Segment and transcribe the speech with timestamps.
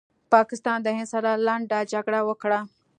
[0.33, 2.59] پاکستان د هند سره لنډه جګړه وکړله